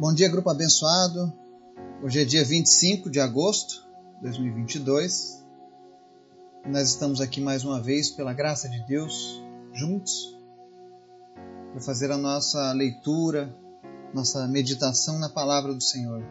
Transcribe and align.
Bom 0.00 0.14
dia, 0.14 0.28
grupo 0.28 0.48
abençoado. 0.48 1.32
Hoje 2.00 2.22
é 2.22 2.24
dia 2.24 2.44
25 2.44 3.10
de 3.10 3.18
agosto 3.18 3.84
de 4.18 4.22
2022. 4.28 5.44
E 6.64 6.68
nós 6.68 6.90
estamos 6.90 7.20
aqui 7.20 7.40
mais 7.40 7.64
uma 7.64 7.80
vez, 7.82 8.08
pela 8.08 8.32
graça 8.32 8.68
de 8.68 8.80
Deus, 8.86 9.42
juntos, 9.72 10.38
para 11.72 11.80
fazer 11.80 12.12
a 12.12 12.16
nossa 12.16 12.72
leitura, 12.74 13.52
nossa 14.14 14.46
meditação 14.46 15.18
na 15.18 15.28
palavra 15.28 15.74
do 15.74 15.82
Senhor. 15.82 16.22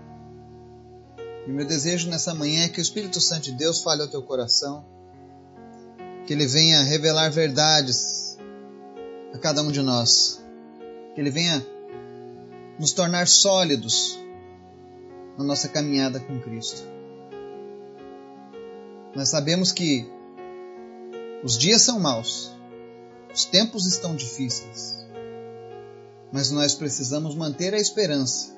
E 1.46 1.52
meu 1.52 1.68
desejo 1.68 2.10
nessa 2.10 2.34
manhã 2.34 2.64
é 2.64 2.70
que 2.70 2.80
o 2.80 2.82
Espírito 2.82 3.20
Santo 3.20 3.44
de 3.44 3.52
Deus 3.52 3.84
fale 3.84 4.02
ao 4.02 4.08
teu 4.08 4.24
coração, 4.24 4.86
que 6.26 6.32
ele 6.32 6.48
venha 6.48 6.84
revelar 6.84 7.30
verdades 7.32 8.38
a 9.34 9.38
cada 9.38 9.62
um 9.62 9.74
de 9.74 9.82
nós, 9.82 10.42
que 11.14 11.20
ele 11.20 11.30
venha 11.30 11.62
nos 12.80 12.94
tornar 12.94 13.28
sólidos 13.28 14.20
na 15.38 15.44
nossa 15.44 15.68
caminhada 15.68 16.20
com 16.20 16.40
Cristo. 16.40 16.82
Nós 19.16 19.30
sabemos 19.30 19.72
que 19.72 20.08
os 21.44 21.58
dias 21.58 21.82
são 21.82 22.00
maus, 22.00 22.52
os 23.34 23.46
tempos 23.46 23.86
estão 23.86 24.16
difíceis, 24.16 25.06
mas 26.32 26.52
nós 26.52 26.76
precisamos 26.76 27.36
manter 27.36 27.74
a 27.74 27.78
esperança 27.78 28.56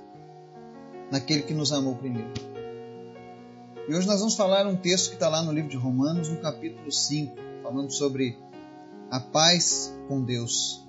naquele 1.11 1.43
que 1.43 1.53
nos 1.53 1.71
amou 1.71 1.95
primeiro. 1.95 2.33
E 3.87 3.93
hoje 3.93 4.05
nós 4.05 4.19
vamos 4.19 4.35
falar 4.35 4.67
um 4.67 4.75
texto 4.75 5.09
que 5.09 5.15
está 5.15 5.27
lá 5.27 5.41
no 5.41 5.51
livro 5.51 5.69
de 5.69 5.77
Romanos, 5.77 6.29
no 6.29 6.37
capítulo 6.37 6.91
5, 6.91 7.35
falando 7.63 7.91
sobre 7.91 8.37
a 9.09 9.19
paz 9.19 9.93
com 10.07 10.23
Deus. 10.23 10.87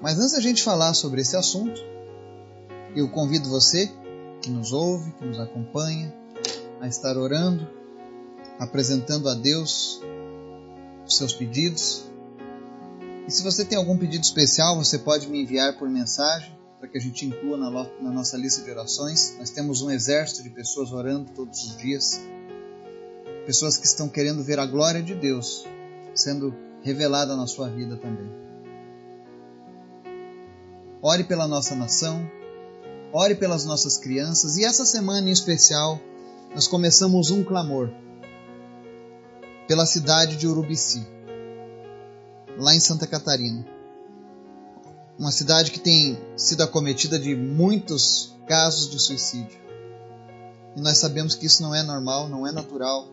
Mas 0.00 0.18
antes 0.18 0.32
da 0.32 0.40
gente 0.40 0.62
falar 0.62 0.94
sobre 0.94 1.20
esse 1.20 1.36
assunto, 1.36 1.80
eu 2.96 3.08
convido 3.10 3.48
você 3.48 3.90
que 4.40 4.50
nos 4.50 4.72
ouve, 4.72 5.12
que 5.12 5.24
nos 5.24 5.38
acompanha, 5.38 6.14
a 6.80 6.88
estar 6.88 7.16
orando, 7.16 7.68
apresentando 8.58 9.28
a 9.28 9.34
Deus 9.34 10.00
os 11.06 11.16
seus 11.16 11.34
pedidos. 11.34 12.04
E 13.26 13.30
se 13.30 13.42
você 13.42 13.64
tem 13.64 13.76
algum 13.76 13.96
pedido 13.96 14.24
especial, 14.24 14.76
você 14.76 14.98
pode 14.98 15.28
me 15.28 15.42
enviar 15.42 15.78
por 15.78 15.88
mensagem 15.88 16.58
para 16.78 16.88
que 16.88 16.96
a 16.96 17.00
gente 17.00 17.26
inclua 17.26 17.58
na, 17.58 18.10
nossa 18.10 18.38
lista 18.38 18.62
de 18.62 18.70
orações. 18.70 19.36
Nós 19.38 19.50
temos 19.50 19.82
um 19.82 19.90
exército 19.90 20.42
de 20.42 20.48
pessoas 20.48 20.92
orando 20.92 21.30
todos 21.32 21.62
os 21.62 21.76
dias, 21.76 22.18
pessoas 23.44 23.76
que 23.76 23.84
estão 23.84 24.08
querendo 24.08 24.42
ver 24.42 24.58
a 24.58 24.64
glória 24.64 25.02
de 25.02 25.14
Deus 25.14 25.66
sendo 26.14 26.54
revelada 26.82 27.36
na 27.36 27.46
sua 27.46 27.68
vida 27.68 27.96
também. 27.96 28.49
Ore 31.02 31.24
pela 31.24 31.48
nossa 31.48 31.74
nação, 31.74 32.30
ore 33.10 33.34
pelas 33.34 33.64
nossas 33.64 33.96
crianças 33.96 34.58
e 34.58 34.64
essa 34.66 34.84
semana 34.84 35.30
em 35.30 35.32
especial 35.32 35.98
nós 36.54 36.68
começamos 36.68 37.30
um 37.30 37.42
clamor 37.42 37.90
pela 39.66 39.86
cidade 39.86 40.36
de 40.36 40.46
Urubici, 40.46 41.06
lá 42.58 42.74
em 42.74 42.80
Santa 42.80 43.06
Catarina. 43.06 43.64
Uma 45.18 45.32
cidade 45.32 45.70
que 45.70 45.80
tem 45.80 46.18
sido 46.36 46.62
acometida 46.62 47.18
de 47.18 47.34
muitos 47.34 48.36
casos 48.46 48.90
de 48.90 48.98
suicídio. 48.98 49.58
E 50.76 50.82
nós 50.82 50.98
sabemos 50.98 51.34
que 51.34 51.46
isso 51.46 51.62
não 51.62 51.74
é 51.74 51.82
normal, 51.82 52.28
não 52.28 52.46
é 52.46 52.52
natural. 52.52 53.08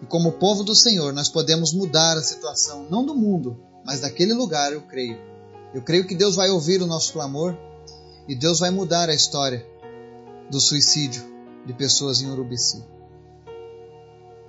E 0.00 0.06
como 0.06 0.32
povo 0.32 0.64
do 0.64 0.74
Senhor, 0.74 1.12
nós 1.12 1.28
podemos 1.28 1.72
mudar 1.72 2.16
a 2.16 2.22
situação, 2.22 2.88
não 2.90 3.04
do 3.04 3.14
mundo, 3.14 3.62
mas 3.84 4.00
daquele 4.00 4.34
lugar, 4.34 4.72
eu 4.72 4.82
creio 4.82 5.31
eu 5.74 5.82
creio 5.82 6.06
que 6.06 6.14
Deus 6.14 6.36
vai 6.36 6.50
ouvir 6.50 6.82
o 6.82 6.86
nosso 6.86 7.12
clamor 7.12 7.56
e 8.28 8.34
Deus 8.34 8.60
vai 8.60 8.70
mudar 8.70 9.08
a 9.08 9.14
história 9.14 9.66
do 10.50 10.60
suicídio 10.60 11.22
de 11.66 11.72
pessoas 11.72 12.20
em 12.20 12.30
Urubici. 12.30 12.84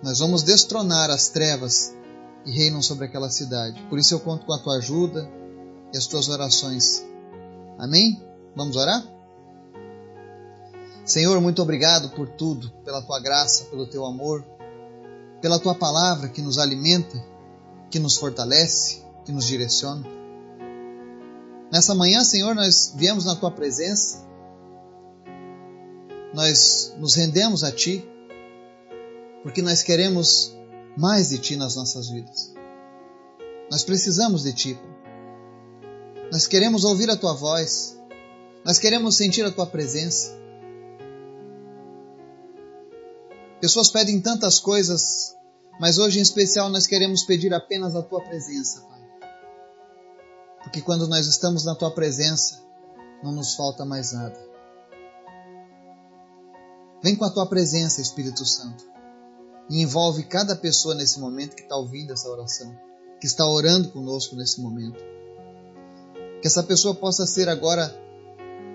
Nós 0.01 0.19
vamos 0.19 0.43
destronar 0.43 1.09
as 1.09 1.29
trevas 1.29 1.95
que 2.43 2.51
reinam 2.51 2.81
sobre 2.81 3.05
aquela 3.05 3.29
cidade. 3.29 3.81
Por 3.89 3.97
isso 3.97 4.13
eu 4.13 4.19
conto 4.19 4.45
com 4.45 4.53
a 4.53 4.59
tua 4.59 4.77
ajuda 4.77 5.29
e 5.93 5.97
as 5.97 6.07
tuas 6.07 6.27
orações. 6.27 7.05
Amém? 7.79 8.21
Vamos 8.55 8.75
orar? 8.75 9.01
Senhor, 11.05 11.39
muito 11.39 11.61
obrigado 11.61 12.09
por 12.09 12.27
tudo, 12.27 12.69
pela 12.83 13.01
tua 13.01 13.19
graça, 13.19 13.65
pelo 13.65 13.87
teu 13.87 14.05
amor, 14.05 14.43
pela 15.41 15.59
tua 15.59 15.75
palavra 15.75 16.29
que 16.29 16.41
nos 16.41 16.57
alimenta, 16.57 17.21
que 17.89 17.99
nos 17.99 18.17
fortalece, 18.17 19.03
que 19.25 19.31
nos 19.31 19.45
direciona. 19.45 20.22
Nessa 21.73 21.95
manhã, 21.95 22.23
Senhor, 22.23 22.53
nós 22.53 22.93
viemos 22.95 23.25
na 23.25 23.35
tua 23.35 23.49
presença, 23.49 24.23
nós 26.31 26.93
nos 26.99 27.15
rendemos 27.15 27.63
a 27.63 27.71
ti, 27.71 28.07
porque 29.41 29.59
nós 29.59 29.81
queremos 29.81 30.55
mais 30.95 31.29
de 31.29 31.39
ti 31.39 31.55
nas 31.55 31.75
nossas 31.75 32.11
vidas. 32.11 32.53
Nós 33.71 33.83
precisamos 33.83 34.43
de 34.43 34.53
ti. 34.53 34.79
Nós 36.31 36.45
queremos 36.45 36.83
ouvir 36.83 37.09
a 37.09 37.17
tua 37.17 37.33
voz, 37.33 37.99
nós 38.63 38.77
queremos 38.77 39.17
sentir 39.17 39.43
a 39.43 39.51
tua 39.51 39.65
presença. 39.65 40.31
Pessoas 43.59 43.89
pedem 43.89 44.21
tantas 44.21 44.59
coisas, 44.59 45.35
mas 45.79 45.97
hoje 45.97 46.19
em 46.19 46.21
especial 46.21 46.69
nós 46.69 46.85
queremos 46.85 47.23
pedir 47.23 47.51
apenas 47.51 47.95
a 47.95 48.03
tua 48.03 48.21
presença, 48.21 48.85
porque 50.63 50.81
quando 50.81 51.07
nós 51.07 51.27
estamos 51.27 51.65
na 51.65 51.75
tua 51.75 51.91
presença, 51.91 52.63
não 53.21 53.31
nos 53.31 53.55
falta 53.55 53.85
mais 53.85 54.13
nada. 54.13 54.37
Vem 57.03 57.15
com 57.15 57.25
a 57.25 57.29
tua 57.29 57.45
presença, 57.45 58.01
Espírito 58.01 58.45
Santo, 58.45 58.85
e 59.69 59.81
envolve 59.81 60.23
cada 60.23 60.55
pessoa 60.55 60.95
nesse 60.95 61.19
momento 61.19 61.55
que 61.55 61.63
está 61.63 61.75
ouvindo 61.75 62.13
essa 62.13 62.29
oração, 62.29 62.73
que 63.19 63.27
está 63.27 63.45
orando 63.45 63.89
conosco 63.89 64.35
nesse 64.35 64.61
momento. 64.61 65.03
Que 66.41 66.47
essa 66.47 66.63
pessoa 66.63 66.95
possa 66.95 67.25
ser 67.25 67.49
agora 67.49 67.93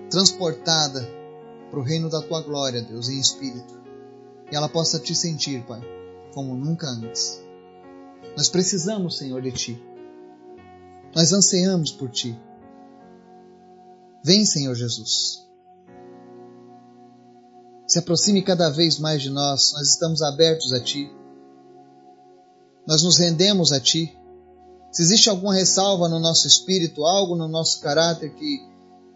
transportada 0.09 1.07
para 1.69 1.79
o 1.79 1.83
reino 1.83 2.09
da 2.09 2.21
tua 2.21 2.41
glória, 2.41 2.81
Deus, 2.81 3.09
em 3.09 3.19
espírito. 3.19 3.79
E 4.51 4.55
ela 4.55 4.69
possa 4.69 4.99
te 4.99 5.13
sentir, 5.15 5.63
Pai, 5.65 5.81
como 6.33 6.55
nunca 6.55 6.87
antes. 6.87 7.39
Nós 8.35 8.49
precisamos, 8.49 9.17
Senhor, 9.17 9.41
de 9.41 9.51
Ti. 9.51 9.83
Nós 11.19 11.33
ansiamos 11.33 11.91
por 11.91 12.09
Ti. 12.09 12.33
Vem, 14.23 14.45
Senhor 14.45 14.73
Jesus. 14.73 15.45
Se 17.85 17.99
aproxime 17.99 18.41
cada 18.41 18.69
vez 18.69 18.97
mais 18.97 19.21
de 19.21 19.29
nós, 19.29 19.73
nós 19.73 19.89
estamos 19.89 20.21
abertos 20.21 20.71
a 20.71 20.81
Ti. 20.81 21.11
Nós 22.87 23.03
nos 23.03 23.17
rendemos 23.17 23.73
a 23.73 23.81
Ti. 23.81 24.17
Se 24.93 25.01
existe 25.01 25.29
alguma 25.29 25.53
ressalva 25.53 26.07
no 26.07 26.21
nosso 26.21 26.47
espírito, 26.47 27.03
algo 27.03 27.35
no 27.35 27.49
nosso 27.49 27.81
caráter 27.81 28.33
que 28.35 28.65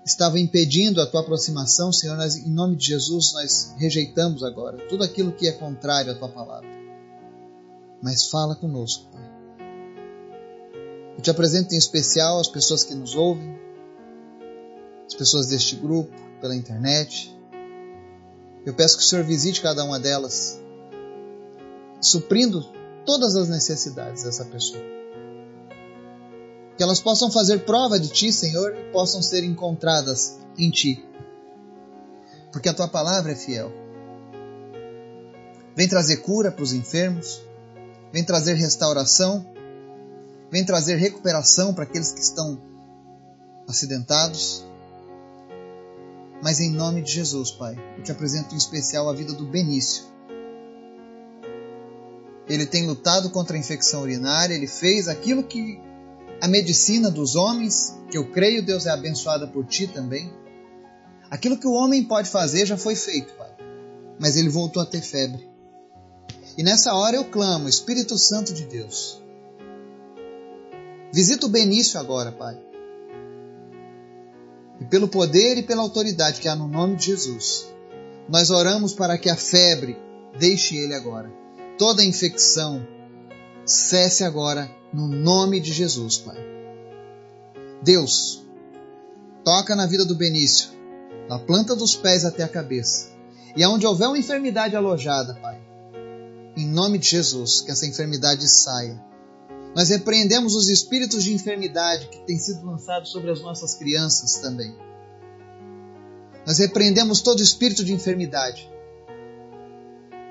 estava 0.05 0.37
impedindo 0.37 0.99
a 0.99 1.07
Tua 1.07 1.21
aproximação, 1.21 1.93
Senhor, 1.93 2.17
nós, 2.17 2.35
em 2.35 2.51
nome 2.51 2.75
de 2.75 2.85
Jesus, 2.85 3.31
nós 3.31 3.75
rejeitamos 3.77 4.43
agora 4.43 4.89
tudo 4.89 5.05
aquilo 5.05 5.31
que 5.31 5.47
é 5.47 5.53
contrário 5.53 6.11
à 6.11 6.15
Tua 6.15 6.27
palavra. 6.27 6.67
Mas 8.01 8.27
fala 8.27 8.57
conosco, 8.57 9.09
Pai. 9.09 9.32
Te 11.23 11.29
apresento 11.29 11.73
em 11.73 11.77
especial 11.77 12.37
as 12.37 12.49
pessoas 12.49 12.83
que 12.83 12.93
nos 12.93 13.15
ouvem, 13.15 13.57
as 15.07 15.13
pessoas 15.13 15.47
deste 15.47 15.77
grupo, 15.77 16.13
pela 16.41 16.53
internet. 16.53 17.33
Eu 18.65 18.73
peço 18.73 18.97
que 18.97 19.03
o 19.03 19.07
Senhor 19.07 19.23
visite 19.23 19.61
cada 19.61 19.85
uma 19.85 19.97
delas, 19.97 20.59
suprindo 22.01 22.69
todas 23.05 23.37
as 23.37 23.47
necessidades 23.47 24.23
dessa 24.23 24.43
pessoa. 24.43 24.83
Que 26.75 26.83
elas 26.83 26.99
possam 26.99 27.31
fazer 27.31 27.59
prova 27.59 27.97
de 27.97 28.09
Ti, 28.09 28.33
Senhor, 28.33 28.75
e 28.75 28.91
possam 28.91 29.21
ser 29.21 29.45
encontradas 29.45 30.37
em 30.57 30.69
Ti. 30.69 31.05
Porque 32.51 32.67
a 32.67 32.73
Tua 32.73 32.89
palavra 32.89 33.31
é 33.31 33.35
fiel. 33.35 33.71
Vem 35.73 35.87
trazer 35.87 36.17
cura 36.17 36.51
para 36.51 36.63
os 36.63 36.73
enfermos, 36.73 37.41
vem 38.11 38.25
trazer 38.25 38.55
restauração 38.55 39.52
vem 40.53 40.63
trazer 40.63 40.97
recuperação 40.97 41.73
para 41.73 41.83
aqueles 41.83 42.11
que 42.11 42.19
estão 42.19 42.61
acidentados. 43.67 44.63
Mas 46.43 46.59
em 46.59 46.69
nome 46.69 47.01
de 47.01 47.11
Jesus, 47.11 47.49
Pai, 47.49 47.75
eu 47.97 48.03
te 48.03 48.11
apresento 48.11 48.53
em 48.53 48.57
especial 48.59 49.09
a 49.09 49.13
vida 49.13 49.33
do 49.33 49.47
Benício. 49.47 50.03
Ele 52.47 52.67
tem 52.67 52.85
lutado 52.85 53.31
contra 53.31 53.55
a 53.55 53.59
infecção 53.59 54.03
urinária, 54.03 54.53
ele 54.53 54.67
fez 54.67 55.07
aquilo 55.07 55.41
que 55.43 55.81
a 56.39 56.47
medicina 56.47 57.09
dos 57.09 57.35
homens, 57.35 57.97
que 58.11 58.17
eu 58.19 58.29
creio 58.29 58.63
Deus 58.63 58.85
é 58.85 58.91
abençoada 58.91 59.47
por 59.47 59.65
ti 59.65 59.87
também. 59.87 60.31
Aquilo 61.31 61.57
que 61.57 61.65
o 61.65 61.73
homem 61.73 62.03
pode 62.03 62.29
fazer 62.29 62.67
já 62.67 62.77
foi 62.77 62.95
feito, 62.95 63.33
Pai. 63.33 63.49
Mas 64.19 64.35
ele 64.35 64.49
voltou 64.49 64.83
a 64.83 64.85
ter 64.85 65.01
febre. 65.01 65.49
E 66.55 66.61
nessa 66.61 66.93
hora 66.93 67.15
eu 67.15 67.25
clamo, 67.25 67.67
Espírito 67.67 68.19
Santo 68.19 68.53
de 68.53 68.65
Deus, 68.65 69.22
Visita 71.13 71.45
o 71.45 71.49
Benício 71.49 71.99
agora, 71.99 72.31
Pai. 72.31 72.57
E 74.81 74.85
pelo 74.85 75.07
poder 75.07 75.59
e 75.59 75.61
pela 75.61 75.83
autoridade 75.83 76.41
que 76.41 76.47
há 76.47 76.55
no 76.55 76.67
nome 76.67 76.95
de 76.95 77.05
Jesus, 77.05 77.71
nós 78.27 78.49
oramos 78.49 78.93
para 78.93 79.15
que 79.15 79.29
a 79.29 79.35
febre 79.35 79.95
deixe 80.39 80.75
ele 80.75 80.95
agora. 80.95 81.31
Toda 81.77 82.03
infecção 82.03 82.83
cesse 83.63 84.23
agora 84.23 84.67
no 84.91 85.07
nome 85.07 85.59
de 85.59 85.71
Jesus, 85.71 86.17
Pai. 86.17 86.37
Deus, 87.83 88.43
toca 89.43 89.75
na 89.75 89.85
vida 89.85 90.05
do 90.05 90.15
Benício, 90.15 90.69
da 91.29 91.37
planta 91.37 91.75
dos 91.75 91.95
pés 91.95 92.25
até 92.25 92.41
a 92.41 92.49
cabeça. 92.49 93.11
E 93.55 93.61
aonde 93.63 93.85
houver 93.85 94.07
uma 94.07 94.17
enfermidade 94.17 94.75
alojada, 94.75 95.35
Pai, 95.35 95.61
em 96.57 96.65
nome 96.65 96.97
de 96.97 97.07
Jesus, 97.07 97.61
que 97.61 97.69
essa 97.69 97.85
enfermidade 97.85 98.49
saia. 98.49 99.12
Nós 99.75 99.89
repreendemos 99.89 100.55
os 100.55 100.69
espíritos 100.69 101.23
de 101.23 101.33
enfermidade 101.33 102.07
que 102.07 102.19
têm 102.25 102.37
sido 102.37 102.65
lançados 102.65 103.11
sobre 103.11 103.31
as 103.31 103.41
nossas 103.41 103.73
crianças 103.73 104.35
também. 104.35 104.75
Nós 106.45 106.59
repreendemos 106.59 107.21
todo 107.21 107.41
espírito 107.41 107.83
de 107.83 107.93
enfermidade 107.93 108.69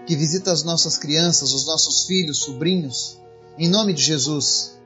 que 0.06 0.16
visita 0.16 0.52
as 0.52 0.62
nossas 0.62 0.96
crianças, 0.96 1.52
os 1.52 1.66
nossos 1.66 2.04
filhos, 2.04 2.38
sobrinhos. 2.38 3.18
Em 3.58 3.68
nome 3.68 3.92
de 3.92 4.02
Jesus, 4.02 4.78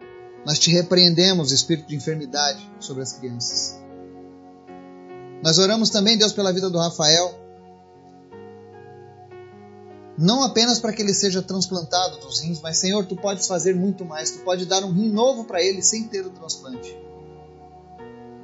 nós 0.44 0.58
te 0.58 0.70
repreendemos 0.70 1.52
espírito 1.52 1.88
de 1.88 1.96
enfermidade 1.96 2.64
sobre 2.80 3.02
as 3.02 3.12
crianças. 3.12 3.78
Nós 5.42 5.58
oramos 5.58 5.90
também, 5.90 6.16
Deus, 6.16 6.32
pela 6.32 6.52
vida 6.52 6.70
do 6.70 6.78
Rafael. 6.78 7.45
Não 10.18 10.42
apenas 10.42 10.78
para 10.78 10.92
que 10.92 11.02
ele 11.02 11.12
seja 11.12 11.42
transplantado 11.42 12.18
dos 12.20 12.40
rins, 12.40 12.60
mas 12.60 12.78
Senhor, 12.78 13.04
tu 13.04 13.16
podes 13.16 13.46
fazer 13.46 13.74
muito 13.74 14.04
mais. 14.04 14.30
Tu 14.30 14.38
pode 14.38 14.64
dar 14.64 14.82
um 14.82 14.92
rim 14.92 15.10
novo 15.10 15.44
para 15.44 15.62
ele 15.62 15.82
sem 15.82 16.04
ter 16.04 16.24
o 16.24 16.30
transplante. 16.30 16.96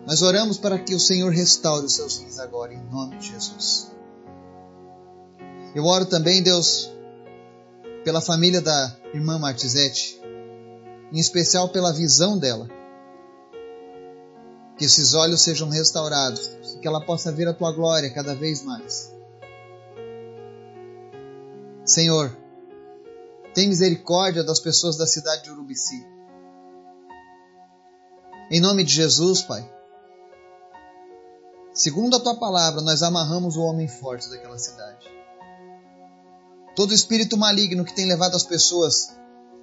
Nós 0.07 0.21
oramos 0.21 0.59
para 0.59 0.79
que 0.79 0.95
o 0.95 1.01
Senhor 1.01 1.33
restaure 1.33 1.87
os 1.87 1.95
seus 1.95 2.19
rins 2.19 2.39
agora, 2.39 2.75
em 2.75 2.83
nome 2.91 3.17
de 3.19 3.29
Jesus. 3.29 3.91
Eu 5.75 5.85
oro 5.87 6.05
também, 6.05 6.43
Deus, 6.43 6.91
pela 8.05 8.21
família 8.21 8.61
da 8.61 8.95
irmã 9.15 9.39
Martizete, 9.39 10.21
em 11.11 11.19
especial 11.19 11.71
pela 11.71 11.93
visão 11.93 12.37
dela. 12.37 12.69
Que 14.77 14.85
esses 14.85 15.15
olhos 15.15 15.41
sejam 15.41 15.71
restaurados, 15.71 16.51
que 16.83 16.87
ela 16.87 17.01
possa 17.01 17.33
ver 17.33 17.49
a 17.49 17.55
tua 17.55 17.73
glória 17.73 18.11
cada 18.11 18.35
vez 18.35 18.63
mais. 18.63 19.13
Senhor, 21.85 22.37
tem 23.55 23.69
misericórdia 23.69 24.43
das 24.43 24.61
pessoas 24.61 24.97
da 24.97 25.07
cidade 25.07 25.45
de 25.45 25.51
Urubici. 25.51 26.07
Em 28.51 28.61
nome 28.61 28.85
de 28.85 28.93
Jesus, 28.93 29.43
Pai, 29.43 29.69
Segundo 31.75 32.17
a 32.17 32.21
tua 32.21 32.35
palavra, 32.35 32.83
nós 32.83 33.03
amarramos 33.03 33.57
o 33.57 33.63
homem 33.63 33.89
forte 33.89 34.29
daquela 34.29 34.59
cidade. 34.59 35.07
Todo 36.77 36.93
espírito 36.93 37.37
maligno 37.37 37.85
que 37.85 37.95
tem 37.95 38.07
levado 38.07 38.35
as 38.35 38.43
pessoas 38.43 39.17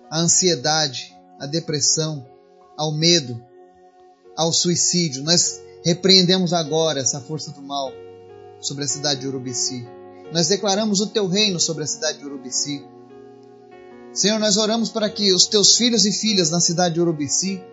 à 0.10 0.20
ansiedade, 0.20 1.16
à 1.40 1.46
depressão, 1.46 2.28
ao 2.76 2.92
medo, 2.92 3.40
ao 4.36 4.52
suicídio, 4.52 5.24
nós 5.24 5.62
repreendemos 5.86 6.52
agora 6.52 7.00
essa 7.00 7.22
força 7.22 7.52
do 7.52 7.62
mal 7.62 7.92
sobre 8.60 8.86
a 8.86 8.88
cidade 8.88 9.22
de 9.22 9.28
Urubici. 9.28 9.88
Nós 10.32 10.48
declaramos 10.48 11.00
o 11.00 11.08
teu 11.08 11.28
reino 11.28 11.60
sobre 11.60 11.84
a 11.84 11.88
cidade 11.88 12.20
de 12.20 12.26
Urubici. 12.26 12.86
Senhor, 14.14 14.40
nós 14.40 14.58
oramos 14.58 14.90
para 14.90 15.10
que 15.10 15.34
os 15.34 15.48
teus 15.48 15.76
filhos 15.76 16.06
e 16.06 16.12
filhas 16.12 16.50
na 16.50 16.60
cidade 16.60 16.96
de 16.96 17.02
Urubici 17.02 17.64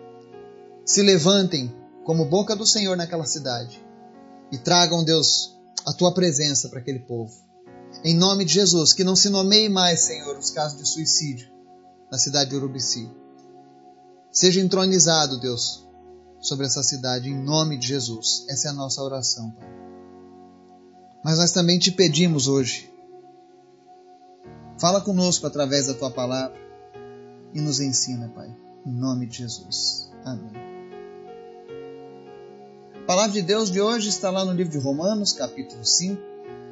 se 0.85 1.01
levantem 1.01 1.75
como 2.03 2.25
boca 2.25 2.55
do 2.55 2.65
Senhor 2.65 2.95
naquela 2.95 3.25
cidade 3.25 3.85
e 4.51 4.57
tragam, 4.57 5.03
Deus, 5.03 5.55
a 5.85 5.93
tua 5.93 6.13
presença 6.13 6.69
para 6.69 6.79
aquele 6.79 6.99
povo. 6.99 7.33
Em 8.03 8.15
nome 8.15 8.45
de 8.45 8.53
Jesus, 8.53 8.93
que 8.93 9.03
não 9.03 9.15
se 9.15 9.29
nomeie 9.29 9.69
mais, 9.69 10.01
Senhor, 10.01 10.37
os 10.37 10.51
casos 10.51 10.77
de 10.77 10.87
suicídio 10.87 11.49
na 12.11 12.17
cidade 12.17 12.51
de 12.51 12.55
Urubici. 12.55 13.09
Seja 14.31 14.61
entronizado, 14.61 15.39
Deus, 15.39 15.87
sobre 16.39 16.65
essa 16.65 16.83
cidade, 16.83 17.29
em 17.29 17.35
nome 17.35 17.77
de 17.77 17.87
Jesus. 17.87 18.45
Essa 18.49 18.67
é 18.67 18.71
a 18.71 18.73
nossa 18.73 19.01
oração, 19.01 19.51
Pai. 19.51 19.67
Mas 21.27 21.39
nós 21.39 21.51
também 21.51 21.77
te 21.77 21.91
pedimos 21.91 22.47
hoje. 22.47 22.89
Fala 24.79 25.01
conosco 25.01 25.45
através 25.45 25.87
da 25.87 25.93
tua 25.93 26.09
palavra 26.09 26.57
e 27.53 27.59
nos 27.59 27.81
ensina, 27.81 28.29
Pai. 28.29 28.49
Em 28.85 28.93
nome 28.93 29.25
de 29.25 29.39
Jesus. 29.39 30.09
Amém. 30.23 30.53
A 32.95 33.05
palavra 33.05 33.33
de 33.33 33.41
Deus 33.41 33.69
de 33.69 33.81
hoje 33.81 34.07
está 34.07 34.29
lá 34.29 34.45
no 34.45 34.53
livro 34.53 34.71
de 34.71 34.77
Romanos, 34.77 35.33
capítulo 35.33 35.83
5, 35.83 36.21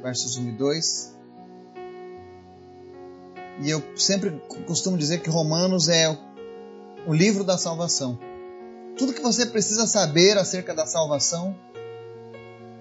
versos 0.01 0.37
1 0.37 0.47
e 0.47 0.51
2. 0.53 1.15
E 3.61 3.69
eu 3.69 3.83
sempre 3.97 4.41
costumo 4.65 4.97
dizer 4.97 5.21
que 5.21 5.29
Romanos 5.29 5.89
é 5.89 6.17
o 7.05 7.13
livro 7.13 7.43
da 7.43 7.57
salvação. 7.57 8.17
Tudo 8.97 9.11
que 9.11 9.21
você 9.21 9.47
precisa 9.47 9.85
saber 9.85 10.37
acerca 10.37 10.73
da 10.73 10.85
salvação, 10.85 11.53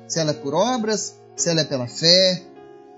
se 0.06 0.20
ela 0.20 0.31
é 0.31 0.35
por 0.35 0.55
obras, 0.55 1.24
se 1.37 1.49
ela 1.49 1.61
é 1.61 1.65
pela 1.65 1.87
fé, 1.87 2.43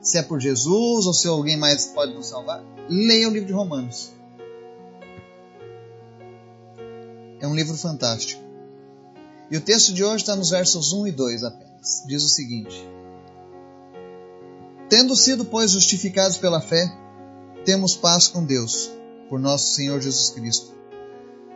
se 0.00 0.18
é 0.18 0.22
por 0.22 0.40
Jesus 0.40 1.06
ou 1.06 1.12
se 1.12 1.26
alguém 1.26 1.56
mais 1.56 1.86
pode 1.86 2.14
nos 2.14 2.28
salvar, 2.28 2.62
leia 2.88 3.28
o 3.28 3.32
livro 3.32 3.46
de 3.46 3.52
Romanos. 3.52 4.12
É 7.40 7.46
um 7.46 7.54
livro 7.54 7.76
fantástico. 7.76 8.42
E 9.50 9.56
o 9.56 9.60
texto 9.60 9.92
de 9.92 10.02
hoje 10.02 10.16
está 10.16 10.34
nos 10.34 10.50
versos 10.50 10.92
1 10.92 11.08
e 11.08 11.12
2 11.12 11.44
apenas. 11.44 12.02
Diz 12.06 12.22
o 12.22 12.28
seguinte: 12.28 12.76
Tendo 14.88 15.14
sido, 15.14 15.44
pois, 15.44 15.72
justificados 15.72 16.36
pela 16.36 16.60
fé, 16.60 16.90
temos 17.64 17.94
paz 17.94 18.28
com 18.28 18.44
Deus, 18.44 18.90
por 19.28 19.38
nosso 19.38 19.74
Senhor 19.74 20.00
Jesus 20.00 20.30
Cristo, 20.30 20.72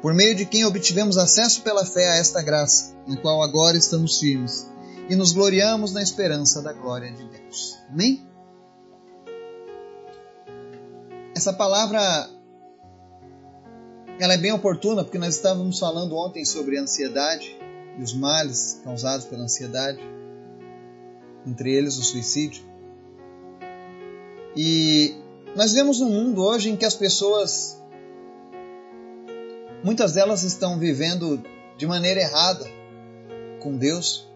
por 0.02 0.12
meio 0.12 0.34
de 0.34 0.44
quem 0.44 0.64
obtivemos 0.64 1.16
acesso 1.16 1.62
pela 1.62 1.84
fé 1.84 2.10
a 2.10 2.16
esta 2.16 2.42
graça, 2.42 2.94
na 3.06 3.16
qual 3.16 3.42
agora 3.42 3.76
estamos 3.76 4.18
firmes, 4.18 4.66
e 5.10 5.16
nos 5.16 5.32
gloriamos 5.32 5.92
na 5.92 6.00
esperança 6.00 6.62
da 6.62 6.72
glória 6.72 7.10
de 7.10 7.24
Deus. 7.24 7.76
Amém? 7.90 8.24
Essa 11.34 11.52
palavra 11.52 12.30
ela 14.20 14.34
é 14.34 14.36
bem 14.36 14.52
oportuna 14.52 15.02
porque 15.02 15.18
nós 15.18 15.34
estávamos 15.34 15.80
falando 15.80 16.14
ontem 16.16 16.44
sobre 16.44 16.78
ansiedade 16.78 17.58
e 17.98 18.02
os 18.04 18.14
males 18.14 18.80
causados 18.84 19.26
pela 19.26 19.42
ansiedade, 19.42 19.98
entre 21.44 21.74
eles 21.74 21.98
o 21.98 22.04
suicídio. 22.04 22.62
E 24.56 25.16
nós 25.56 25.72
vemos 25.72 26.00
um 26.00 26.08
mundo 26.08 26.40
hoje 26.40 26.70
em 26.70 26.76
que 26.76 26.84
as 26.84 26.94
pessoas, 26.94 27.82
muitas 29.82 30.12
delas 30.12 30.44
estão 30.44 30.78
vivendo 30.78 31.42
de 31.76 31.84
maneira 31.84 32.20
errada 32.20 32.64
com 33.58 33.76
Deus, 33.76 34.29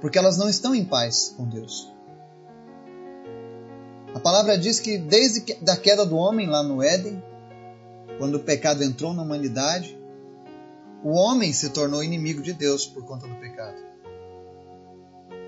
porque 0.00 0.18
elas 0.18 0.36
não 0.36 0.48
estão 0.48 0.74
em 0.74 0.84
paz 0.84 1.34
com 1.36 1.44
Deus. 1.46 1.92
A 4.14 4.18
palavra 4.18 4.58
diz 4.58 4.80
que 4.80 4.98
desde 4.98 5.56
a 5.68 5.76
queda 5.76 6.04
do 6.04 6.16
homem 6.16 6.46
lá 6.46 6.62
no 6.62 6.82
Éden, 6.82 7.22
quando 8.18 8.36
o 8.36 8.40
pecado 8.40 8.82
entrou 8.82 9.14
na 9.14 9.22
humanidade, 9.22 9.98
o 11.02 11.10
homem 11.10 11.52
se 11.52 11.70
tornou 11.70 12.02
inimigo 12.02 12.42
de 12.42 12.52
Deus 12.52 12.86
por 12.86 13.04
conta 13.04 13.26
do 13.26 13.36
pecado. 13.36 13.76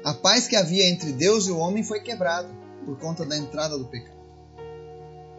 A 0.05 0.15
paz 0.15 0.49
que 0.49 0.57
havia 0.57 0.89
entre 0.89 1.13
Deus 1.13 1.47
e 1.47 1.51
o 1.51 1.59
homem 1.59 1.83
foi 1.83 2.01
quebrada 2.01 2.49
por 2.85 2.99
conta 2.99 3.25
da 3.25 3.37
entrada 3.37 3.77
do 3.77 3.85
pecado, 3.87 4.17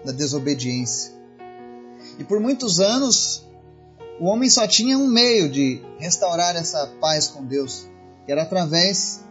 da 0.05 0.11
desobediência. 0.11 1.13
E 2.19 2.23
por 2.23 2.39
muitos 2.39 2.79
anos, 2.79 3.47
o 4.19 4.25
homem 4.25 4.49
só 4.49 4.67
tinha 4.67 4.97
um 4.97 5.07
meio 5.07 5.49
de 5.49 5.81
restaurar 5.97 6.55
essa 6.55 6.87
paz 7.01 7.27
com 7.27 7.43
Deus, 7.43 7.85
que 8.25 8.31
era 8.31 8.43
através 8.43 9.23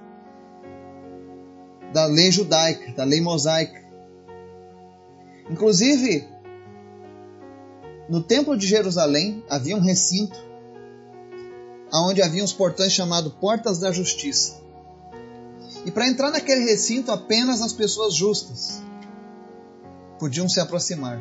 da 1.92 2.06
lei 2.06 2.30
judaica, 2.30 2.92
da 2.92 3.04
lei 3.04 3.20
mosaica. 3.20 3.82
Inclusive, 5.50 6.26
no 8.08 8.22
Templo 8.22 8.56
de 8.56 8.66
Jerusalém 8.66 9.44
havia 9.48 9.76
um 9.76 9.80
recinto 9.80 10.52
onde 11.92 12.22
havia 12.22 12.42
uns 12.42 12.52
portões 12.52 12.92
chamados 12.92 13.32
Portas 13.34 13.78
da 13.78 13.92
Justiça. 13.92 14.60
E 15.84 15.90
para 15.90 16.08
entrar 16.08 16.30
naquele 16.30 16.64
recinto, 16.64 17.10
apenas 17.10 17.60
as 17.60 17.72
pessoas 17.72 18.14
justas 18.14 18.82
podiam 20.18 20.48
se 20.48 20.60
aproximar. 20.60 21.20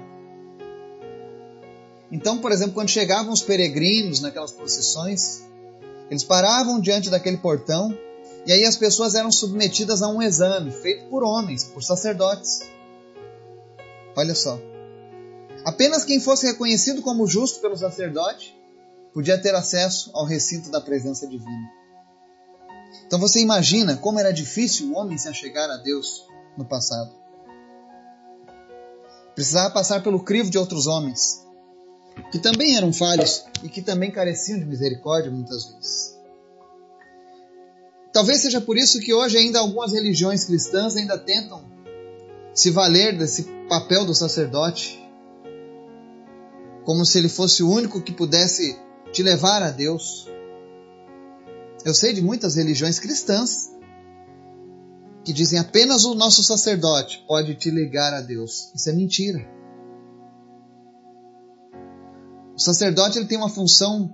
Então, 2.12 2.38
por 2.38 2.52
exemplo, 2.52 2.74
quando 2.74 2.90
chegavam 2.90 3.34
os 3.34 3.42
peregrinos 3.42 4.22
naquelas 4.22 4.52
procissões, 4.52 5.44
eles 6.12 6.26
paravam 6.26 6.82
diante 6.82 7.10
daquele 7.10 7.38
portão 7.38 7.98
e 8.46 8.52
aí 8.52 8.66
as 8.66 8.76
pessoas 8.76 9.16
eram 9.16 9.32
submetidas 9.32 10.02
a 10.02 10.10
um 10.10 10.22
exame 10.22 10.70
feito 10.70 11.10
por 11.10 11.24
homens, 11.24 11.64
por 11.64 11.82
sacerdotes. 11.82 12.60
Olha 14.18 14.36
só. 14.36 14.60
Apenas 15.64 16.04
quem 16.04 16.20
fosse 16.20 16.46
reconhecido 16.48 17.02
como 17.02 17.26
justo 17.26 17.62
pelo 17.62 17.78
sacerdote 17.78 18.60
podia 19.14 19.42
ter 19.42 19.56
acesso 19.56 20.12
ao 20.14 20.26
recinto 20.26 20.70
da 20.70 20.82
presença 20.82 21.26
divina. 21.26 21.72
Então 23.08 23.18
você 23.18 23.40
imagina 23.40 23.96
como 23.96 24.20
era 24.20 24.34
difícil 24.34 24.92
o 24.92 24.98
homem 24.98 25.18
se 25.18 25.30
achegar 25.30 25.70
a 25.70 25.78
Deus 25.78 26.28
no 26.58 26.66
passado. 26.66 27.10
Precisava 29.34 29.74
passar 29.74 30.04
pelo 30.04 30.26
crivo 30.26 30.50
de 30.50 30.58
outros 30.58 30.88
homens, 30.88 31.48
que 32.32 32.40
também 32.40 32.76
eram 32.76 32.94
falhos 32.94 33.44
e 33.64 33.70
que 33.70 33.82
também 33.82 34.12
careciam 34.12 34.60
de 34.60 34.66
misericórdia 34.66 35.32
muitas 35.32 35.66
vezes. 35.66 36.20
Talvez 38.14 38.42
seja 38.42 38.60
por 38.60 38.78
isso 38.78 39.00
que 39.00 39.14
hoje 39.14 39.38
ainda 39.38 39.60
algumas 39.60 39.94
religiões 39.94 40.44
cristãs 40.44 40.96
ainda 40.96 41.18
tentam 41.18 41.64
se 42.54 42.70
valer 42.70 43.18
desse 43.18 43.44
papel 43.70 44.06
do 44.06 44.14
sacerdote, 44.14 45.00
como 46.84 47.06
se 47.06 47.18
ele 47.18 47.30
fosse 47.30 47.64
o 47.64 47.70
único 47.70 48.02
que 48.02 48.12
pudesse 48.12 48.78
te 49.14 49.24
levar 49.24 49.64
a 49.64 49.72
Deus. 49.72 50.28
Eu 51.86 51.94
sei 51.94 52.14
de 52.14 52.22
muitas 52.22 52.56
religiões 52.56 53.00
cristãs 53.00 53.72
que 55.24 55.32
dizem 55.32 55.60
apenas 55.60 56.04
o 56.04 56.16
nosso 56.16 56.44
sacerdote 56.44 57.24
pode 57.28 57.56
te 57.56 57.70
ligar 57.70 58.14
a 58.14 58.22
Deus. 58.22 58.72
Isso 58.76 58.90
é 58.90 58.94
mentira. 58.94 59.61
O 62.62 62.64
sacerdote 62.64 63.18
ele 63.18 63.26
tem 63.26 63.40
uma 63.40 63.50
função 63.50 64.08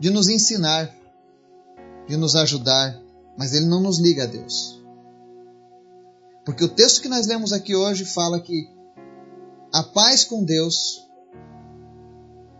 de 0.00 0.10
nos 0.10 0.28
ensinar, 0.28 0.92
de 2.08 2.16
nos 2.16 2.34
ajudar, 2.34 3.00
mas 3.38 3.54
ele 3.54 3.66
não 3.66 3.80
nos 3.80 4.00
liga 4.00 4.24
a 4.24 4.26
Deus. 4.26 4.82
Porque 6.44 6.64
o 6.64 6.68
texto 6.68 7.00
que 7.00 7.08
nós 7.08 7.28
lemos 7.28 7.52
aqui 7.52 7.76
hoje 7.76 8.04
fala 8.04 8.40
que 8.40 8.68
a 9.72 9.84
paz 9.84 10.24
com 10.24 10.42
Deus 10.42 11.08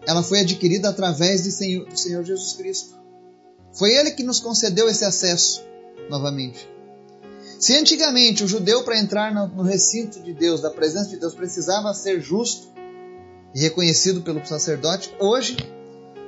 ela 0.07 0.23
foi 0.23 0.39
adquirida 0.39 0.89
através 0.89 1.43
de 1.43 1.51
Senhor, 1.51 1.89
do 1.89 1.99
Senhor 1.99 2.23
Jesus 2.23 2.53
Cristo. 2.53 2.97
Foi 3.73 3.93
ele 3.93 4.13
que 4.13 4.23
nos 4.23 4.39
concedeu 4.39 4.89
esse 4.89 5.05
acesso 5.05 5.65
novamente. 6.09 6.71
Se 7.59 7.75
antigamente 7.75 8.45
o 8.45 8.49
judeu, 8.49 8.85
para 8.85 8.97
entrar 8.97 9.35
no 9.35 9.65
recinto 9.65 10.21
de 10.23 10.33
Deus, 10.33 10.61
da 10.61 10.71
presença 10.71 11.09
de 11.09 11.17
Deus, 11.17 11.35
precisava 11.35 11.93
ser 11.93 12.21
justo 12.21 12.78
e 13.55 13.61
reconhecido 13.61 14.23
pelo 14.23 14.45
sacerdote, 14.47 15.15
hoje 15.19 15.57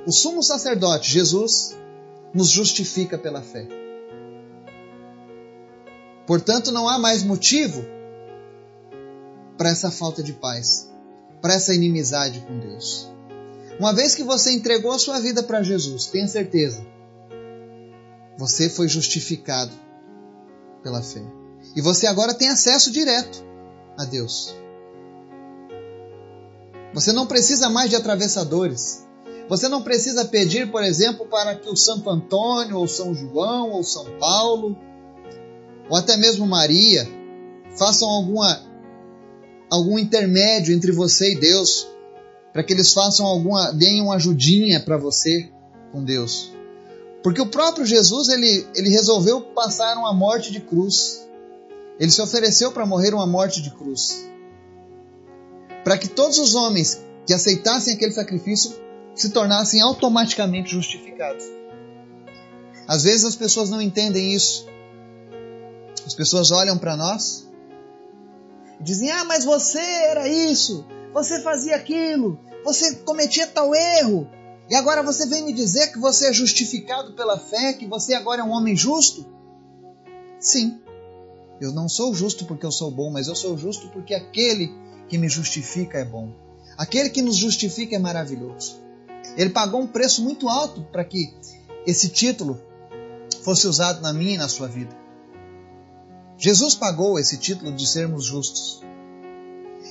o 0.05 0.11
sumo 0.11 0.41
sacerdote, 0.41 1.11
Jesus, 1.11 1.77
nos 2.33 2.49
justifica 2.49 3.17
pela 3.17 3.41
fé. 3.41 3.67
Portanto, 6.25 6.71
não 6.71 6.87
há 6.87 6.97
mais 6.97 7.23
motivo 7.23 7.85
para 9.57 9.69
essa 9.69 9.91
falta 9.91 10.23
de 10.23 10.33
paz, 10.33 10.89
para 11.41 11.53
essa 11.53 11.73
inimizade 11.73 12.39
com 12.41 12.57
Deus. 12.57 13.11
Uma 13.79 13.93
vez 13.93 14.15
que 14.15 14.23
você 14.23 14.51
entregou 14.51 14.91
a 14.91 14.99
sua 14.99 15.19
vida 15.19 15.43
para 15.43 15.63
Jesus, 15.63 16.07
tenha 16.07 16.27
certeza, 16.27 16.85
você 18.37 18.69
foi 18.69 18.87
justificado 18.87 19.71
pela 20.81 21.01
fé. 21.01 21.21
E 21.75 21.81
você 21.81 22.07
agora 22.07 22.33
tem 22.33 22.49
acesso 22.49 22.91
direto 22.91 23.43
a 23.97 24.05
Deus. 24.05 24.55
Você 26.93 27.11
não 27.11 27.25
precisa 27.25 27.69
mais 27.69 27.89
de 27.89 27.95
atravessadores. 27.95 29.05
Você 29.47 29.67
não 29.67 29.81
precisa 29.81 30.25
pedir, 30.25 30.71
por 30.71 30.83
exemplo, 30.83 31.25
para 31.25 31.55
que 31.55 31.69
o 31.69 31.75
Santo 31.75 32.09
Antônio, 32.09 32.77
ou 32.77 32.87
São 32.87 33.13
João, 33.13 33.71
ou 33.71 33.83
São 33.83 34.05
Paulo, 34.17 34.77
ou 35.89 35.97
até 35.97 36.15
mesmo 36.15 36.47
Maria, 36.47 37.07
façam 37.77 38.09
alguma, 38.09 38.61
algum 39.69 39.99
intermédio 39.99 40.73
entre 40.73 40.91
você 40.91 41.33
e 41.33 41.39
Deus, 41.39 41.87
para 42.53 42.63
que 42.63 42.73
eles 42.73 42.93
façam 42.93 43.25
alguma, 43.25 43.71
deem 43.71 44.01
uma 44.01 44.15
ajudinha 44.15 44.79
para 44.79 44.97
você 44.97 45.49
com 45.91 46.03
Deus. 46.03 46.51
Porque 47.23 47.41
o 47.41 47.47
próprio 47.47 47.85
Jesus, 47.85 48.29
ele, 48.29 48.67
ele 48.75 48.89
resolveu 48.89 49.41
passar 49.41 49.97
uma 49.97 50.13
morte 50.13 50.51
de 50.51 50.59
cruz. 50.59 51.25
Ele 51.99 52.09
se 52.09 52.21
ofereceu 52.21 52.71
para 52.71 52.85
morrer 52.85 53.13
uma 53.13 53.27
morte 53.27 53.61
de 53.61 53.69
cruz. 53.69 54.25
Para 55.83 55.97
que 55.97 56.07
todos 56.07 56.37
os 56.37 56.55
homens 56.55 57.01
que 57.25 57.33
aceitassem 57.33 57.93
aquele 57.93 58.11
sacrifício 58.11 58.73
se 59.15 59.29
tornassem 59.29 59.81
automaticamente 59.81 60.71
justificados. 60.71 61.43
Às 62.87 63.03
vezes 63.03 63.25
as 63.25 63.35
pessoas 63.35 63.69
não 63.69 63.81
entendem 63.81 64.33
isso. 64.33 64.67
As 66.05 66.13
pessoas 66.13 66.51
olham 66.51 66.77
para 66.77 66.95
nós 66.95 67.47
e 68.79 68.83
dizem: 68.83 69.11
Ah, 69.11 69.23
mas 69.23 69.45
você 69.45 69.79
era 69.79 70.27
isso, 70.27 70.85
você 71.13 71.41
fazia 71.41 71.75
aquilo, 71.75 72.39
você 72.65 72.95
cometia 72.97 73.47
tal 73.47 73.73
erro, 73.75 74.27
e 74.69 74.75
agora 74.75 75.03
você 75.03 75.25
vem 75.25 75.43
me 75.43 75.53
dizer 75.53 75.91
que 75.91 75.99
você 75.99 76.29
é 76.29 76.33
justificado 76.33 77.13
pela 77.13 77.37
fé, 77.37 77.73
que 77.73 77.85
você 77.85 78.13
agora 78.13 78.41
é 78.41 78.43
um 78.43 78.51
homem 78.51 78.75
justo? 78.75 79.25
Sim. 80.39 80.79
Eu 81.59 81.71
não 81.71 81.87
sou 81.87 82.13
justo 82.13 82.45
porque 82.45 82.65
eu 82.65 82.71
sou 82.71 82.89
bom, 82.89 83.11
mas 83.11 83.27
eu 83.27 83.35
sou 83.35 83.55
justo 83.57 83.89
porque 83.89 84.15
aquele 84.15 84.73
que 85.11 85.17
me 85.17 85.27
justifica 85.27 85.97
é 85.97 86.05
bom. 86.05 86.31
Aquele 86.77 87.09
que 87.09 87.21
nos 87.21 87.35
justifica 87.35 87.97
é 87.97 87.99
maravilhoso. 87.99 88.79
Ele 89.35 89.49
pagou 89.49 89.81
um 89.81 89.87
preço 89.87 90.23
muito 90.23 90.47
alto 90.47 90.83
para 90.83 91.03
que 91.03 91.33
esse 91.85 92.07
título 92.07 92.61
fosse 93.43 93.67
usado 93.67 93.99
na 94.01 94.13
minha 94.13 94.35
e 94.35 94.37
na 94.37 94.47
sua 94.47 94.69
vida. 94.69 94.95
Jesus 96.37 96.75
pagou 96.75 97.19
esse 97.19 97.37
título 97.37 97.73
de 97.73 97.85
sermos 97.85 98.23
justos. 98.23 98.81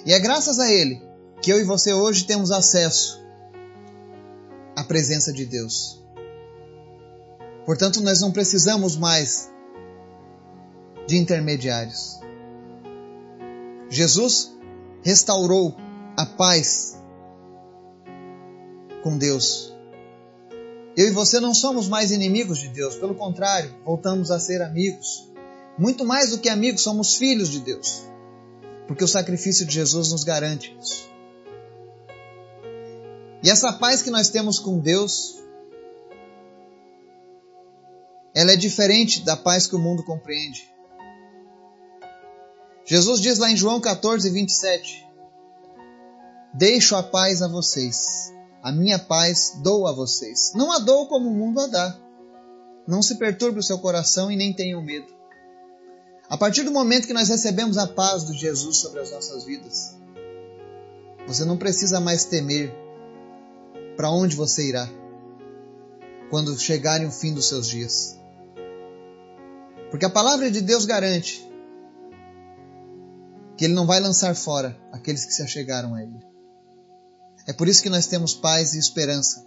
E 0.07 0.13
é 0.15 0.19
graças 0.19 0.59
a 0.59 0.73
Ele 0.73 1.03
que 1.43 1.53
eu 1.53 1.61
e 1.61 1.65
você 1.65 1.93
hoje 1.93 2.25
temos 2.25 2.51
acesso 2.51 3.23
a 4.75 4.83
presença 4.83 5.35
de 5.35 5.45
Deus. 5.45 6.03
Portanto, 7.67 8.01
nós 8.01 8.23
não 8.23 8.33
precisamos 8.33 8.97
mais 8.97 9.51
de 11.07 11.19
intermediários. 11.19 12.19
Jesus 13.91 14.59
restaurou 15.03 15.77
a 16.17 16.27
paz 16.27 16.99
com 19.03 19.17
Deus. 19.17 19.75
Eu 20.97 21.09
e 21.09 21.11
você 21.11 21.41
não 21.41 21.55
somos 21.55 21.89
mais 21.89 22.11
inimigos 22.11 22.59
de 22.59 22.69
Deus, 22.69 22.97
pelo 22.97 23.15
contrário, 23.15 23.75
voltamos 23.85 24.31
a 24.31 24.39
ser 24.39 24.61
amigos. 24.61 25.31
Muito 25.79 26.05
mais 26.05 26.31
do 26.31 26.39
que 26.39 26.49
amigos, 26.49 26.83
somos 26.83 27.17
filhos 27.17 27.49
de 27.49 27.61
Deus, 27.61 28.03
porque 28.87 29.05
o 29.05 29.09
sacrifício 29.09 29.65
de 29.65 29.73
Jesus 29.73 30.11
nos 30.11 30.25
garante 30.25 30.77
isso. 30.79 31.09
E 33.43 33.49
essa 33.49 33.73
paz 33.73 34.03
que 34.03 34.11
nós 34.11 34.29
temos 34.29 34.59
com 34.59 34.79
Deus, 34.79 35.39
ela 38.35 38.53
é 38.53 38.57
diferente 38.57 39.25
da 39.25 39.37
paz 39.37 39.67
que 39.67 39.75
o 39.75 39.79
mundo 39.79 40.05
compreende. 40.05 40.69
Jesus 42.91 43.21
diz 43.21 43.39
lá 43.39 43.49
em 43.49 43.57
João 43.57 43.81
14, 43.81 44.29
27: 44.31 45.07
Deixo 46.53 46.97
a 46.97 47.05
paz 47.05 47.41
a 47.41 47.47
vocês, 47.47 48.35
a 48.61 48.73
minha 48.73 48.99
paz 48.99 49.61
dou 49.63 49.87
a 49.87 49.93
vocês. 49.93 50.51
Não 50.57 50.73
a 50.73 50.81
dou 50.81 51.07
como 51.07 51.31
o 51.31 51.33
mundo 51.33 51.61
a 51.61 51.69
dá. 51.69 51.97
Não 52.89 53.01
se 53.01 53.15
perturbe 53.15 53.61
o 53.61 53.63
seu 53.63 53.79
coração 53.79 54.29
e 54.29 54.35
nem 54.35 54.53
tenham 54.53 54.83
medo. 54.83 55.07
A 56.29 56.37
partir 56.37 56.65
do 56.65 56.73
momento 56.73 57.07
que 57.07 57.13
nós 57.13 57.29
recebemos 57.29 57.79
a 57.79 57.87
paz 57.87 58.27
de 58.27 58.37
Jesus 58.37 58.79
sobre 58.79 58.99
as 58.99 59.13
nossas 59.13 59.45
vidas, 59.45 59.97
você 61.29 61.45
não 61.45 61.57
precisa 61.57 62.01
mais 62.01 62.25
temer 62.25 62.75
para 63.97 64.11
onde 64.11 64.35
você 64.35 64.67
irá 64.67 64.89
quando 66.29 66.59
chegarem 66.59 67.07
o 67.07 67.13
fim 67.13 67.33
dos 67.33 67.47
seus 67.47 67.69
dias. 67.69 68.19
Porque 69.93 70.07
a 70.07 70.11
palavra 70.11 70.51
de 70.51 70.61
Deus 70.61 70.85
garante 70.85 71.50
que 73.61 73.67
Ele 73.67 73.75
não 73.75 73.87
vai 73.87 74.01
lançar 74.01 74.35
fora 74.35 74.75
aqueles 74.91 75.27
que 75.27 75.35
se 75.35 75.43
achegaram 75.43 75.95
a 75.95 76.03
Ele. 76.03 76.19
É 77.47 77.53
por 77.53 77.69
isso 77.69 77.83
que 77.83 77.91
nós 77.91 78.07
temos 78.07 78.33
paz 78.33 78.73
e 78.73 78.79
esperança. 78.79 79.47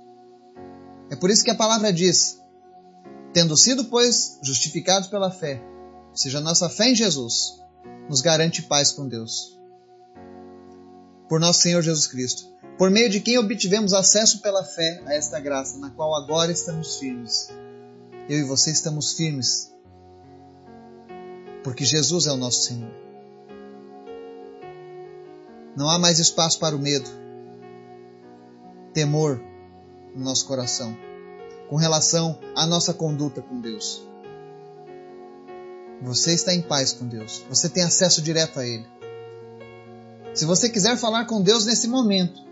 É 1.10 1.16
por 1.16 1.32
isso 1.32 1.44
que 1.44 1.50
a 1.50 1.56
palavra 1.56 1.92
diz: 1.92 2.38
tendo 3.34 3.58
sido, 3.58 3.86
pois, 3.86 4.38
justificados 4.44 5.08
pela 5.08 5.32
fé, 5.32 5.60
ou 6.12 6.16
seja, 6.16 6.40
nossa 6.40 6.70
fé 6.70 6.90
em 6.90 6.96
Jesus, 6.96 7.60
nos 8.08 8.22
garante 8.22 8.62
paz 8.62 8.92
com 8.92 9.08
Deus. 9.08 9.60
Por 11.28 11.40
nosso 11.40 11.62
Senhor 11.62 11.82
Jesus 11.82 12.06
Cristo 12.06 12.54
por 12.78 12.90
meio 12.90 13.10
de 13.10 13.20
quem 13.20 13.38
obtivemos 13.38 13.94
acesso 13.94 14.42
pela 14.42 14.64
fé 14.64 15.02
a 15.06 15.14
esta 15.14 15.40
graça, 15.40 15.78
na 15.78 15.92
qual 15.92 16.16
agora 16.16 16.52
estamos 16.52 16.98
firmes. 16.98 17.50
Eu 18.28 18.40
e 18.40 18.44
você 18.44 18.72
estamos 18.72 19.14
firmes, 19.14 19.72
porque 21.64 21.86
Jesus 21.86 22.26
é 22.26 22.32
o 22.32 22.38
nosso 22.38 22.64
Senhor. 22.64 23.04
Não 25.76 25.90
há 25.90 25.98
mais 25.98 26.20
espaço 26.20 26.60
para 26.60 26.76
o 26.76 26.80
medo, 26.80 27.10
temor 28.94 29.42
no 30.16 30.24
nosso 30.24 30.46
coração, 30.46 30.96
com 31.70 31.76
relação 31.76 32.40
à 32.56 32.66
nossa 32.66 32.94
conduta 32.94 33.42
com 33.42 33.60
Deus. 33.60 34.08
Você 36.02 36.34
está 36.34 36.54
em 36.54 36.62
paz 36.62 36.94
com 36.94 37.08
Deus, 37.08 37.44
você 37.50 37.70
tem 37.70 37.84
acesso 37.84 38.22
direto 38.22 38.60
a 38.60 38.68
Ele. 38.68 38.86
Se 40.34 40.46
você 40.46 40.70
quiser 40.70 40.98
falar 40.98 41.26
com 41.26 41.42
Deus 41.42 41.66
nesse 41.66 41.88
momento, 41.88 42.44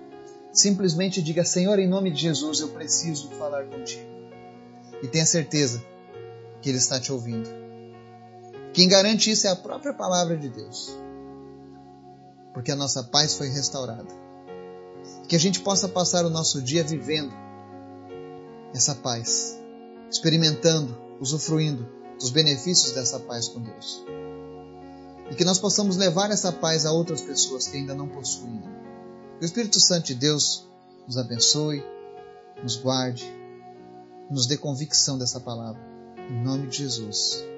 Simplesmente 0.51 1.21
diga: 1.21 1.45
Senhor, 1.45 1.79
em 1.79 1.87
nome 1.87 2.11
de 2.11 2.21
Jesus, 2.21 2.59
eu 2.59 2.69
preciso 2.69 3.29
falar 3.31 3.65
contigo. 3.65 4.03
E 5.01 5.07
tenha 5.07 5.25
certeza 5.25 5.83
que 6.61 6.69
Ele 6.69 6.77
está 6.77 6.99
te 6.99 7.11
ouvindo. 7.11 7.49
Quem 8.73 8.87
garante 8.87 9.31
isso 9.31 9.47
é 9.47 9.49
a 9.49 9.55
própria 9.55 9.93
palavra 9.93 10.37
de 10.37 10.49
Deus. 10.49 10.91
Porque 12.53 12.71
a 12.71 12.75
nossa 12.75 13.03
paz 13.03 13.35
foi 13.35 13.49
restaurada. 13.49 14.07
Que 15.27 15.35
a 15.35 15.39
gente 15.39 15.61
possa 15.61 15.87
passar 15.87 16.25
o 16.25 16.29
nosso 16.29 16.61
dia 16.61 16.83
vivendo 16.83 17.33
essa 18.73 18.95
paz, 18.95 19.57
experimentando, 20.09 20.97
usufruindo 21.19 21.87
dos 22.19 22.29
benefícios 22.29 22.93
dessa 22.93 23.19
paz 23.19 23.47
com 23.47 23.61
Deus. 23.61 24.03
E 25.29 25.35
que 25.35 25.45
nós 25.45 25.59
possamos 25.59 25.95
levar 25.95 26.29
essa 26.31 26.51
paz 26.51 26.85
a 26.85 26.91
outras 26.91 27.21
pessoas 27.21 27.67
que 27.67 27.77
ainda 27.77 27.95
não 27.95 28.07
possuem. 28.07 28.61
Que 29.39 29.45
o 29.45 29.45
Espírito 29.45 29.79
Santo 29.79 30.07
de 30.07 30.15
Deus 30.15 30.67
nos 31.07 31.17
abençoe, 31.17 31.83
nos 32.61 32.75
guarde, 32.75 33.25
nos 34.29 34.45
dê 34.45 34.57
convicção 34.57 35.17
dessa 35.17 35.39
palavra. 35.39 35.81
Em 36.29 36.43
nome 36.43 36.67
de 36.67 36.77
Jesus. 36.77 37.50